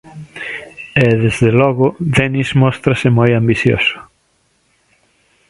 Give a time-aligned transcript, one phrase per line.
[1.05, 3.97] E, desde logo, Denis móstrase moi ambicioso.